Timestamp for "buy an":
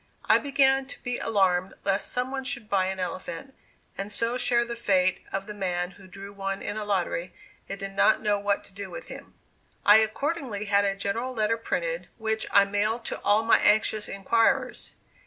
2.67-2.99